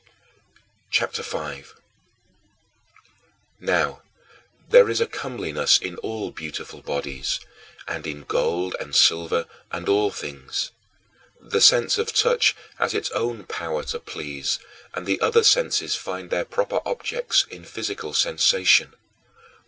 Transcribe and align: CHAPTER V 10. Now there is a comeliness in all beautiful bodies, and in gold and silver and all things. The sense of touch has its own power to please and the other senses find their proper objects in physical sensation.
CHAPTER 0.89 1.21
V 1.21 1.29
10. 1.61 1.65
Now 3.59 4.01
there 4.67 4.89
is 4.89 4.99
a 4.99 5.05
comeliness 5.05 5.77
in 5.77 5.95
all 5.97 6.31
beautiful 6.31 6.81
bodies, 6.81 7.39
and 7.87 8.07
in 8.07 8.23
gold 8.23 8.75
and 8.79 8.95
silver 8.95 9.45
and 9.71 9.87
all 9.87 10.09
things. 10.09 10.71
The 11.39 11.61
sense 11.61 11.99
of 11.99 12.13
touch 12.13 12.55
has 12.79 12.95
its 12.95 13.11
own 13.11 13.43
power 13.43 13.83
to 13.83 13.99
please 13.99 14.57
and 14.95 15.05
the 15.05 15.21
other 15.21 15.43
senses 15.43 15.93
find 15.95 16.31
their 16.31 16.45
proper 16.45 16.81
objects 16.83 17.45
in 17.51 17.63
physical 17.63 18.15
sensation. 18.15 18.95